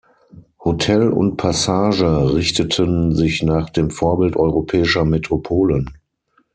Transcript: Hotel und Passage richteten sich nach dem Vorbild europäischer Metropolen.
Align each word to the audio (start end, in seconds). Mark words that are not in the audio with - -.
Hotel 0.63 1.09
und 1.11 1.37
Passage 1.37 2.33
richteten 2.33 3.15
sich 3.15 3.43
nach 3.43 3.69
dem 3.69 3.91
Vorbild 3.91 4.35
europäischer 4.35 5.05
Metropolen. 5.05 5.95